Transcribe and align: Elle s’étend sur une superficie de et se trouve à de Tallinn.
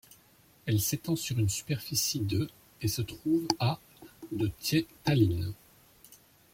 Elle 0.65 0.81
s’étend 0.81 1.15
sur 1.15 1.37
une 1.37 1.47
superficie 1.47 2.21
de 2.21 2.49
et 2.81 2.87
se 2.87 3.03
trouve 3.03 3.47
à 3.59 3.79
de 4.31 4.49
Tallinn. 5.03 5.53